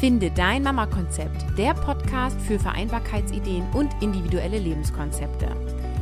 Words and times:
Finde 0.00 0.30
dein 0.30 0.62
Mama-Konzept, 0.62 1.44
der 1.58 1.74
Podcast 1.74 2.40
für 2.42 2.60
Vereinbarkeitsideen 2.60 3.64
und 3.74 3.90
individuelle 4.00 4.60
Lebenskonzepte. 4.60 5.48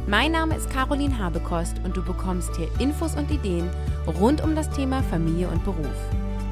Mein 0.06 0.32
Name 0.32 0.54
ist 0.54 0.68
Caroline 0.68 1.18
Habekost 1.18 1.80
und 1.82 1.96
du 1.96 2.04
bekommst 2.04 2.54
hier 2.56 2.68
Infos 2.78 3.16
und 3.16 3.30
Ideen 3.30 3.70
rund 4.20 4.44
um 4.44 4.54
das 4.54 4.68
Thema 4.68 5.02
Familie 5.04 5.48
und 5.48 5.64
Beruf. 5.64 5.96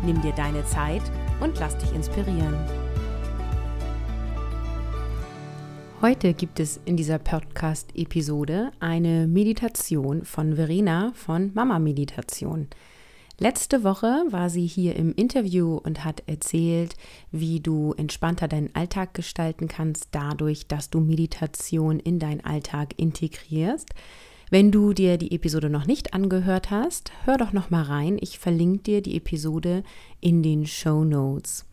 Nimm 0.06 0.22
dir 0.22 0.32
deine 0.32 0.64
Zeit 0.64 1.02
und 1.41 1.60
lass 1.60 1.77
dich 1.77 1.95
inspirieren. 1.95 2.56
Heute 6.00 6.32
gibt 6.32 6.61
es 6.61 6.80
in 6.86 6.96
dieser 6.96 7.18
Podcast-Episode 7.18 8.72
eine 8.80 9.26
Meditation 9.26 10.24
von 10.24 10.56
Verena 10.56 11.12
von 11.14 11.50
Mama 11.52 11.78
Meditation. 11.78 12.69
Letzte 13.38 13.83
Woche 13.83 14.24
war 14.30 14.48
sie 14.48 14.66
hier 14.66 14.95
im 14.95 15.12
Interview 15.12 15.77
und 15.77 16.05
hat 16.05 16.23
erzählt, 16.27 16.95
wie 17.33 17.59
du 17.59 17.92
entspannter 17.97 18.47
deinen 18.47 18.73
Alltag 18.77 19.12
gestalten 19.12 19.66
kannst, 19.66 20.09
dadurch, 20.12 20.69
dass 20.69 20.88
du 20.88 21.01
Meditation 21.01 21.98
in 21.98 22.20
deinen 22.20 22.45
Alltag 22.45 22.95
integrierst. 22.97 23.89
Wenn 24.51 24.70
du 24.70 24.92
dir 24.92 25.19
die 25.19 25.34
Episode 25.34 25.69
noch 25.69 25.87
nicht 25.87 26.15
angehört 26.15 26.70
hast, 26.70 27.11
hör 27.25 27.37
doch 27.37 27.52
noch 27.52 27.70
mal 27.70 27.83
rein. 27.83 28.19
Ich 28.20 28.39
verlinke 28.39 28.83
dir 28.84 29.02
die 29.02 29.16
Episode 29.16 29.83
in 30.20 30.45
den 30.45 30.64
Show 30.64 31.03
Notes. 31.05 31.66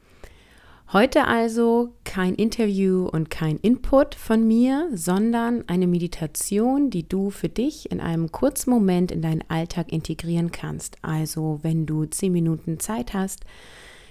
Heute 0.94 1.26
also 1.26 1.94
kein 2.04 2.36
Interview 2.36 3.08
und 3.08 3.30
kein 3.30 3.56
Input 3.60 4.14
von 4.14 4.46
mir, 4.46 4.90
sondern 4.94 5.64
eine 5.70 5.88
Meditation, 5.88 6.90
die 6.90 7.08
du 7.08 7.30
für 7.30 7.48
dich 7.48 7.90
in 7.90 8.02
einem 8.02 8.30
kurzen 8.34 8.72
Moment 8.72 9.10
in 9.10 9.22
deinen 9.22 9.42
Alltag 9.48 9.90
integrieren 9.94 10.52
kannst. 10.52 10.98
Also 11.02 11.60
wenn 11.62 11.86
du 11.86 12.04
zehn 12.08 12.34
Minuten 12.34 12.78
Zeit 12.82 13.14
hast, 13.14 13.46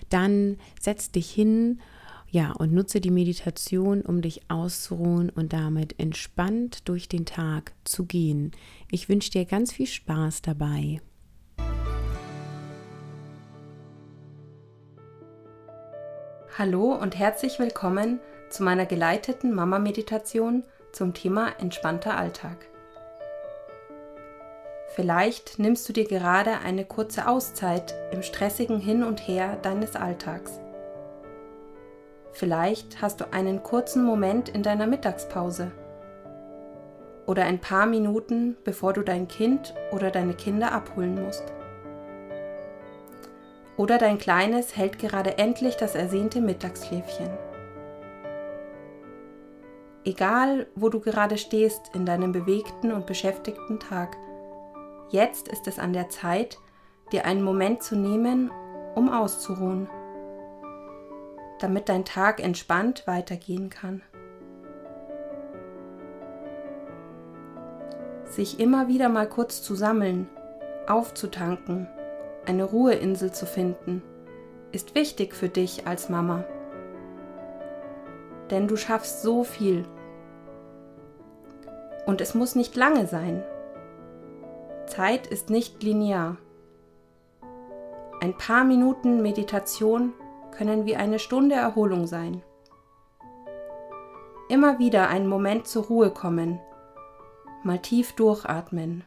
dann 0.08 0.56
setz 0.80 1.10
dich 1.10 1.30
hin, 1.30 1.80
ja, 2.30 2.52
und 2.52 2.72
nutze 2.72 3.02
die 3.02 3.10
Meditation, 3.10 4.00
um 4.00 4.22
dich 4.22 4.40
auszuruhen 4.48 5.28
und 5.28 5.52
damit 5.52 6.00
entspannt 6.00 6.88
durch 6.88 7.10
den 7.10 7.26
Tag 7.26 7.74
zu 7.84 8.06
gehen. 8.06 8.52
Ich 8.90 9.10
wünsche 9.10 9.30
dir 9.30 9.44
ganz 9.44 9.70
viel 9.70 9.86
Spaß 9.86 10.40
dabei. 10.40 11.02
Hallo 16.60 16.92
und 16.92 17.18
herzlich 17.18 17.58
willkommen 17.58 18.20
zu 18.50 18.62
meiner 18.62 18.84
geleiteten 18.84 19.54
Mama-Meditation 19.54 20.62
zum 20.92 21.14
Thema 21.14 21.52
entspannter 21.58 22.18
Alltag. 22.18 22.66
Vielleicht 24.88 25.58
nimmst 25.58 25.88
du 25.88 25.94
dir 25.94 26.04
gerade 26.04 26.58
eine 26.62 26.84
kurze 26.84 27.28
Auszeit 27.28 27.94
im 28.12 28.22
stressigen 28.22 28.78
Hin 28.78 29.04
und 29.04 29.26
Her 29.26 29.56
deines 29.62 29.96
Alltags. 29.96 30.60
Vielleicht 32.32 33.00
hast 33.00 33.22
du 33.22 33.32
einen 33.32 33.62
kurzen 33.62 34.04
Moment 34.04 34.50
in 34.50 34.62
deiner 34.62 34.86
Mittagspause 34.86 35.72
oder 37.24 37.44
ein 37.44 37.62
paar 37.62 37.86
Minuten, 37.86 38.58
bevor 38.64 38.92
du 38.92 39.00
dein 39.00 39.28
Kind 39.28 39.72
oder 39.92 40.10
deine 40.10 40.34
Kinder 40.34 40.72
abholen 40.72 41.24
musst. 41.24 41.54
Oder 43.80 43.96
dein 43.96 44.18
Kleines 44.18 44.76
hält 44.76 44.98
gerade 44.98 45.38
endlich 45.38 45.74
das 45.74 45.94
ersehnte 45.94 46.42
Mittagsschläfchen. 46.42 47.30
Egal, 50.04 50.66
wo 50.74 50.90
du 50.90 51.00
gerade 51.00 51.38
stehst 51.38 51.94
in 51.94 52.04
deinem 52.04 52.32
bewegten 52.32 52.92
und 52.92 53.06
beschäftigten 53.06 53.80
Tag, 53.80 54.18
jetzt 55.08 55.48
ist 55.48 55.66
es 55.66 55.78
an 55.78 55.94
der 55.94 56.10
Zeit, 56.10 56.58
dir 57.10 57.24
einen 57.24 57.42
Moment 57.42 57.82
zu 57.82 57.96
nehmen, 57.96 58.50
um 58.94 59.10
auszuruhen, 59.10 59.88
damit 61.58 61.88
dein 61.88 62.04
Tag 62.04 62.44
entspannt 62.44 63.06
weitergehen 63.06 63.70
kann. 63.70 64.02
Sich 68.26 68.60
immer 68.60 68.88
wieder 68.88 69.08
mal 69.08 69.26
kurz 69.26 69.62
zu 69.62 69.74
sammeln, 69.74 70.28
aufzutanken 70.86 71.88
eine 72.46 72.64
Ruheinsel 72.64 73.32
zu 73.32 73.46
finden, 73.46 74.02
ist 74.72 74.94
wichtig 74.94 75.34
für 75.34 75.48
dich 75.48 75.86
als 75.86 76.08
Mama. 76.08 76.44
Denn 78.50 78.68
du 78.68 78.76
schaffst 78.76 79.22
so 79.22 79.44
viel. 79.44 79.84
Und 82.06 82.20
es 82.20 82.34
muss 82.34 82.54
nicht 82.54 82.76
lange 82.76 83.06
sein. 83.06 83.42
Zeit 84.86 85.26
ist 85.26 85.50
nicht 85.50 85.82
linear. 85.82 86.36
Ein 88.20 88.36
paar 88.36 88.64
Minuten 88.64 89.22
Meditation 89.22 90.12
können 90.50 90.84
wie 90.84 90.96
eine 90.96 91.18
Stunde 91.18 91.54
Erholung 91.54 92.06
sein. 92.06 92.42
Immer 94.48 94.78
wieder 94.78 95.08
einen 95.08 95.28
Moment 95.28 95.68
zur 95.68 95.84
Ruhe 95.84 96.10
kommen, 96.10 96.60
mal 97.62 97.78
tief 97.78 98.12
durchatmen, 98.16 99.04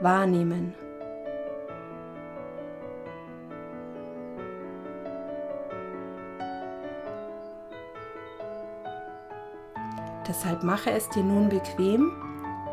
wahrnehmen. 0.00 0.74
Deshalb 10.30 10.62
mache 10.62 10.92
es 10.92 11.08
dir 11.08 11.24
nun 11.24 11.48
bequem, 11.48 12.12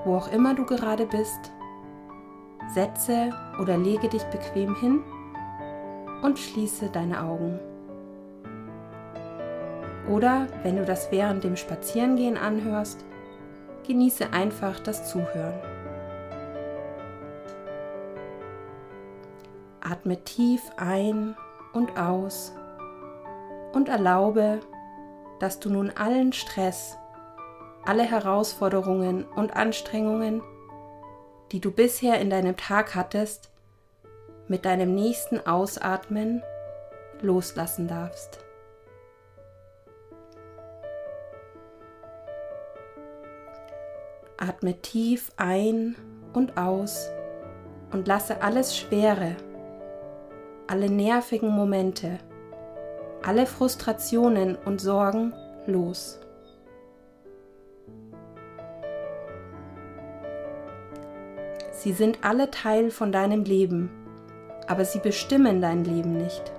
wo 0.05 0.15
auch 0.15 0.31
immer 0.31 0.53
du 0.53 0.63
gerade 0.63 1.07
bist. 1.07 1.51
Setze 2.71 3.31
oder 3.59 3.79
lege 3.79 4.09
dich 4.09 4.21
bequem 4.25 4.75
hin 4.75 5.01
und 6.21 6.37
schließe 6.37 6.89
deine 6.91 7.23
Augen. 7.23 7.59
Oder 10.07 10.45
wenn 10.61 10.75
du 10.75 10.85
das 10.85 11.11
während 11.11 11.43
dem 11.43 11.55
Spazierengehen 11.55 12.37
anhörst, 12.37 13.03
genieße 13.87 14.31
einfach 14.33 14.79
das 14.79 15.09
Zuhören. 15.09 15.59
Atme 19.81 20.23
tief 20.23 20.61
ein 20.77 21.35
und 21.73 21.97
aus 21.97 22.53
und 23.73 23.89
erlaube, 23.89 24.59
dass 25.39 25.59
du 25.59 25.71
nun 25.71 25.89
allen 25.89 26.33
Stress 26.33 26.99
alle 27.87 28.03
Herausforderungen 28.03 29.23
und 29.23 29.55
Anstrengungen, 29.55 30.41
die 31.53 31.61
du 31.61 31.71
bisher 31.71 32.19
in 32.19 32.29
deinem 32.29 32.57
Tag 32.57 32.95
hattest, 32.95 33.49
mit 34.49 34.65
deinem 34.65 34.93
nächsten 34.93 35.45
Ausatmen 35.47 36.43
loslassen 37.21 37.87
darfst. 37.87 38.39
Atme 44.37 44.81
tief 44.81 45.31
ein 45.37 45.95
und 46.33 46.57
aus 46.57 47.09
und 47.91 48.07
lasse 48.07 48.41
alles 48.41 48.77
Schwere, 48.77 49.35
alle 50.67 50.89
nervigen 50.89 51.49
Momente, 51.49 52.19
alle 53.23 53.45
Frustrationen 53.45 54.57
und 54.57 54.79
Sorgen 54.79 55.33
los. 55.65 56.19
Sie 61.77 61.91
sind 61.91 62.23
alle 62.23 62.49
Teil 62.49 62.89
von 62.89 63.11
deinem 63.11 63.43
Leben, 63.43 63.91
aber 64.65 64.83
sie 64.83 64.97
bestimmen 64.97 65.61
dein 65.61 65.83
Leben 65.83 66.17
nicht. 66.17 66.51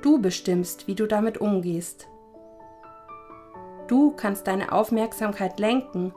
Du 0.00 0.18
bestimmst, 0.18 0.88
wie 0.88 0.94
du 0.94 1.06
damit 1.06 1.42
umgehst. 1.42 2.08
Du 3.86 4.12
kannst 4.12 4.46
deine 4.46 4.72
Aufmerksamkeit 4.72 5.60
lenken 5.60 6.14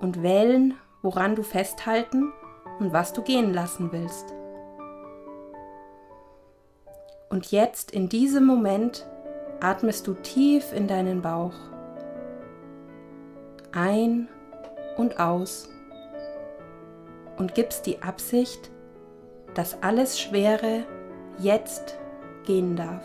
und 0.00 0.22
wählen, 0.22 0.74
woran 1.02 1.34
du 1.34 1.42
festhalten 1.42 2.32
und 2.78 2.92
was 2.92 3.12
du 3.12 3.22
gehen 3.22 3.52
lassen 3.52 3.90
willst. 3.90 4.32
Und 7.30 7.50
jetzt 7.50 7.90
in 7.90 8.08
diesem 8.08 8.46
Moment 8.46 9.08
atmest 9.58 10.06
du 10.06 10.14
tief 10.14 10.72
in 10.72 10.86
deinen 10.86 11.20
Bauch. 11.20 11.54
Ein 13.72 14.28
und 14.96 15.18
aus 15.18 15.68
und 17.36 17.54
gibst 17.54 17.86
die 17.86 18.02
Absicht, 18.02 18.70
dass 19.54 19.82
alles 19.82 20.20
Schwere 20.20 20.84
jetzt 21.38 21.98
gehen 22.44 22.76
darf. 22.76 23.04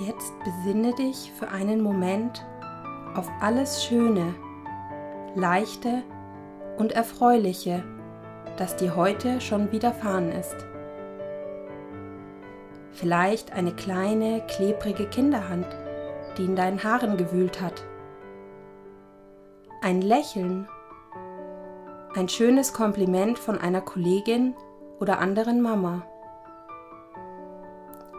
Jetzt 0.00 0.32
besinne 0.44 0.94
dich 0.94 1.32
für 1.36 1.48
einen 1.48 1.82
Moment 1.82 2.46
auf 3.16 3.28
alles 3.40 3.82
Schöne, 3.82 4.32
Leichte 5.34 6.04
und 6.78 6.92
Erfreuliche, 6.92 7.82
das 8.58 8.76
dir 8.76 8.94
heute 8.94 9.40
schon 9.40 9.72
widerfahren 9.72 10.30
ist. 10.30 10.54
Vielleicht 12.92 13.52
eine 13.52 13.72
kleine, 13.72 14.42
klebrige 14.46 15.06
Kinderhand, 15.06 15.66
die 16.36 16.44
in 16.44 16.54
deinen 16.54 16.84
Haaren 16.84 17.16
gewühlt 17.16 17.60
hat. 17.60 17.82
Ein 19.82 20.00
Lächeln, 20.00 20.68
ein 22.14 22.28
schönes 22.28 22.72
Kompliment 22.72 23.36
von 23.36 23.58
einer 23.58 23.80
Kollegin 23.80 24.54
oder 25.00 25.18
anderen 25.18 25.60
Mama. 25.60 26.02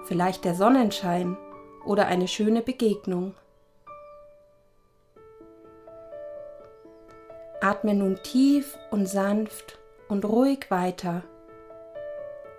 Vielleicht 0.07 0.43
der 0.43 0.55
Sonnenschein 0.55 1.37
oder 1.85 2.07
eine 2.07 2.27
schöne 2.27 2.61
Begegnung. 2.61 3.35
Atme 7.61 7.93
nun 7.93 8.21
tief 8.23 8.77
und 8.89 9.05
sanft 9.05 9.79
und 10.07 10.25
ruhig 10.25 10.69
weiter 10.69 11.23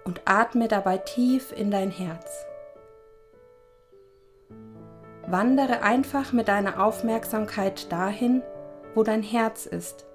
und 0.05 0.21
atme 0.25 0.69
dabei 0.69 0.99
tief 0.99 1.53
in 1.53 1.71
dein 1.71 1.91
Herz. 1.91 2.47
Wandere 5.27 5.83
einfach 5.83 6.33
mit 6.33 6.49
deiner 6.49 6.85
Aufmerksamkeit 6.85 7.91
dahin, 7.93 8.43
wo 8.95 9.03
dein 9.03 9.23
Herz 9.23 9.67
ist, 9.67 10.07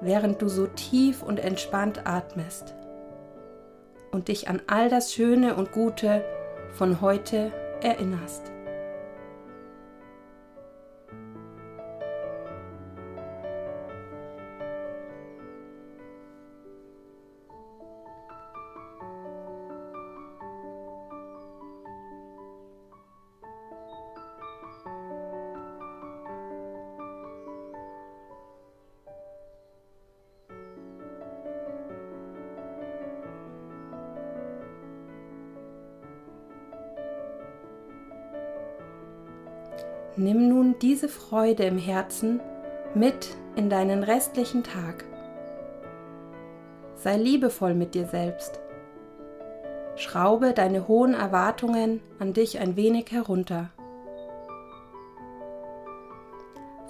während 0.00 0.40
du 0.40 0.48
so 0.48 0.66
tief 0.66 1.22
und 1.22 1.40
entspannt 1.40 2.06
atmest 2.06 2.74
und 4.12 4.28
dich 4.28 4.48
an 4.48 4.62
all 4.66 4.88
das 4.88 5.12
Schöne 5.12 5.56
und 5.56 5.72
Gute 5.72 6.24
von 6.72 7.00
heute 7.00 7.52
erinnerst. 7.86 8.55
Nimm 40.16 40.48
nun 40.48 40.78
diese 40.80 41.08
Freude 41.08 41.64
im 41.64 41.76
Herzen 41.76 42.40
mit 42.94 43.36
in 43.54 43.68
deinen 43.68 44.02
restlichen 44.02 44.64
Tag. 44.64 45.04
Sei 46.94 47.18
liebevoll 47.18 47.74
mit 47.74 47.94
dir 47.94 48.06
selbst. 48.06 48.58
Schraube 49.96 50.54
deine 50.54 50.88
hohen 50.88 51.12
Erwartungen 51.12 52.00
an 52.18 52.32
dich 52.32 52.58
ein 52.58 52.76
wenig 52.76 53.10
herunter. 53.10 53.70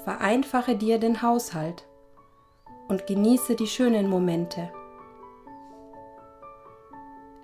Vereinfache 0.05 0.77
dir 0.77 0.99
den 0.99 1.23
Haushalt 1.23 1.85
und 2.87 3.09
genieße 3.09 3.57
die 3.57 3.67
schönen 3.67 4.09
Momente. 4.09 4.71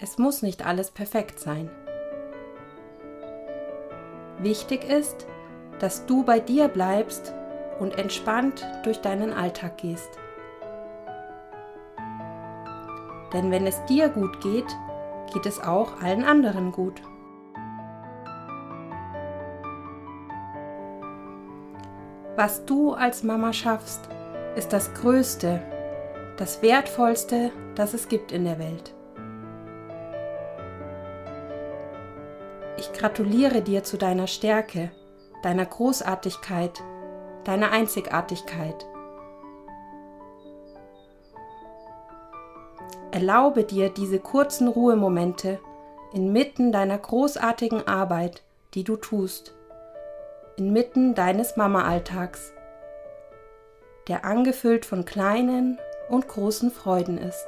Es 0.00 0.19
muss 0.19 0.43
nicht 0.43 0.64
alles 0.64 0.93
perfekt 0.93 1.40
sein. 1.40 1.70
Wichtig 4.38 4.88
ist, 4.88 5.26
dass 5.82 6.06
du 6.06 6.23
bei 6.23 6.38
dir 6.38 6.69
bleibst 6.69 7.34
und 7.81 7.99
entspannt 7.99 8.64
durch 8.84 9.00
deinen 9.00 9.32
Alltag 9.32 9.79
gehst. 9.79 10.11
Denn 13.32 13.50
wenn 13.50 13.67
es 13.67 13.84
dir 13.87 14.08
gut 14.08 14.40
geht, 14.40 14.76
geht 15.34 15.44
es 15.44 15.61
auch 15.61 16.00
allen 16.00 16.23
anderen 16.23 16.70
gut. 16.70 17.02
Was 22.37 22.64
du 22.64 22.93
als 22.93 23.25
Mama 23.25 23.52
schaffst, 23.52 24.08
ist 24.55 24.73
das 24.73 24.94
Größte, 24.94 25.61
das 26.37 26.62
Wertvollste, 26.62 27.50
das 27.75 27.93
es 27.93 28.06
gibt 28.06 28.31
in 28.31 28.44
der 28.44 28.61
Welt. 28.61 28.94
Ich 32.79 32.93
gratuliere 32.93 33.62
dir 33.62 33.82
zu 33.82 33.96
deiner 33.96 34.29
Stärke 34.29 34.93
deiner 35.43 35.67
Großartigkeit, 35.67 36.83
deiner 37.44 37.73
Einzigartigkeit. 37.73 38.87
Erlaube 43.11 43.65
dir 43.65 43.91
diese 43.91 44.19
kurzen 44.19 44.69
Ruhemomente 44.69 45.59
inmitten 46.12 46.73
deiner 46.73 46.99
großartigen 46.99 47.87
Arbeit, 47.87 48.43
die 48.75 48.85
du 48.85 48.97
tust, 48.97 49.55
inmitten 50.56 51.15
deines 51.15 51.56
Mama-Alltags, 51.56 52.53
der 54.09 54.25
angefüllt 54.25 54.87
von 54.87 55.05
kleinen 55.05 55.79
und 56.09 56.29
großen 56.29 56.71
Freuden 56.71 57.19
ist. 57.19 57.47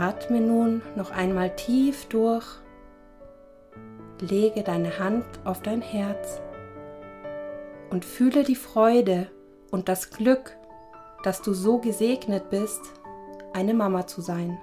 Atme 0.00 0.40
nun 0.40 0.80
noch 0.96 1.10
einmal 1.10 1.54
tief 1.56 2.06
durch. 2.06 2.46
Lege 4.18 4.62
deine 4.62 4.98
Hand 4.98 5.26
auf 5.44 5.60
dein 5.60 5.82
Herz 5.82 6.40
und 7.90 8.06
fühle 8.06 8.42
die 8.42 8.56
Freude 8.56 9.30
und 9.70 9.90
das 9.90 10.08
Glück, 10.10 10.56
dass 11.22 11.42
du 11.42 11.52
so 11.52 11.78
gesegnet 11.78 12.48
bist, 12.48 12.80
eine 13.52 13.74
Mama 13.74 14.06
zu 14.06 14.22
sein. 14.22 14.58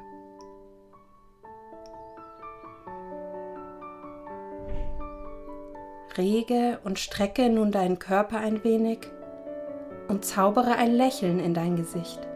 Rege 6.18 6.80
und 6.84 6.98
strecke 6.98 7.48
nun 7.50 7.72
deinen 7.72 8.00
Körper 8.00 8.40
ein 8.40 8.64
wenig 8.64 9.02
und 10.08 10.26
zaubere 10.26 10.78
ein 10.78 10.94
Lächeln 10.94 11.40
in 11.40 11.54
dein 11.54 11.76
Gesicht 11.76 12.28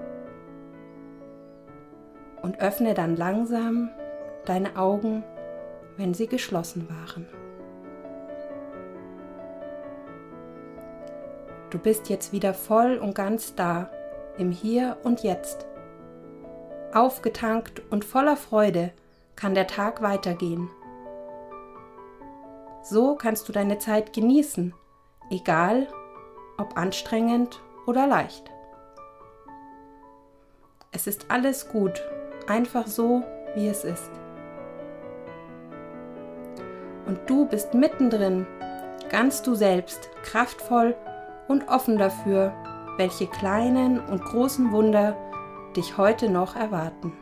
und 2.41 2.59
öffne 2.59 2.93
dann 2.93 3.15
langsam 3.15 3.89
deine 4.45 4.75
Augen, 4.77 5.23
wenn 5.97 6.13
sie 6.13 6.27
geschlossen 6.27 6.87
waren. 6.89 7.27
Du 11.69 11.77
bist 11.77 12.09
jetzt 12.09 12.33
wieder 12.33 12.53
voll 12.53 12.97
und 12.97 13.15
ganz 13.15 13.55
da, 13.55 13.89
im 14.37 14.51
Hier 14.51 14.97
und 15.03 15.23
Jetzt. 15.23 15.67
Aufgetankt 16.93 17.81
und 17.91 18.03
voller 18.03 18.35
Freude 18.35 18.91
kann 19.35 19.55
der 19.55 19.67
Tag 19.67 20.01
weitergehen. 20.01 20.69
So 22.83 23.15
kannst 23.15 23.47
du 23.47 23.53
deine 23.53 23.77
Zeit 23.77 24.11
genießen, 24.11 24.73
egal 25.29 25.87
ob 26.57 26.77
anstrengend 26.77 27.61
oder 27.85 28.07
leicht. 28.07 28.51
Es 30.91 31.07
ist 31.07 31.27
alles 31.29 31.69
gut 31.69 32.01
einfach 32.47 32.87
so, 32.87 33.23
wie 33.55 33.67
es 33.67 33.83
ist. 33.83 34.11
Und 37.05 37.19
du 37.27 37.45
bist 37.45 37.73
mittendrin, 37.73 38.47
ganz 39.09 39.41
du 39.41 39.55
selbst, 39.55 40.09
kraftvoll 40.23 40.95
und 41.47 41.67
offen 41.67 41.97
dafür, 41.97 42.53
welche 42.97 43.27
kleinen 43.27 43.99
und 43.99 44.23
großen 44.23 44.71
Wunder 44.71 45.17
dich 45.75 45.97
heute 45.97 46.29
noch 46.29 46.55
erwarten. 46.55 47.13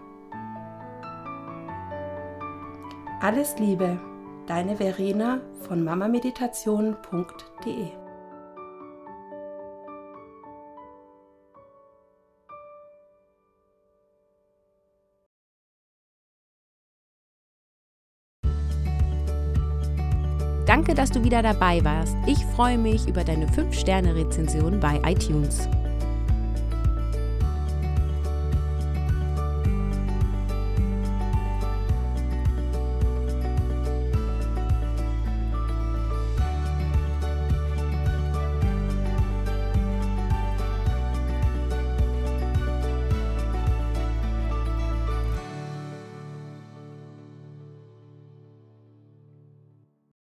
Alles 3.22 3.58
Liebe, 3.60 4.00
deine 4.48 4.78
Verena 4.78 5.42
von 5.62 5.84
mamameditation.de 5.84 7.99
Danke, 20.80 20.94
dass 20.96 21.12
du 21.12 21.22
wieder 21.26 21.42
dabei 21.42 21.84
warst. 21.84 22.16
Ich 22.26 22.38
freue 22.56 22.78
mich 22.78 23.06
über 23.06 23.26
deine 23.26 23.48
5-Sterne-Rezension 23.48 24.80
bei 24.80 25.02
iTunes. 25.06 25.68